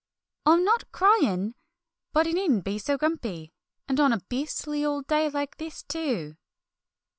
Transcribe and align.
"I'm 0.47 0.63
not 0.65 0.91
crying! 0.91 1.53
But 2.11 2.25
he 2.25 2.33
needn't 2.33 2.63
be 2.65 2.79
so 2.79 2.97
grumpy, 2.97 3.53
and 3.87 3.99
on 3.99 4.11
a 4.11 4.21
beastly 4.29 4.83
old 4.83 5.05
day 5.05 5.29
like 5.29 5.57
this, 5.57 5.83
too!" 5.83 6.37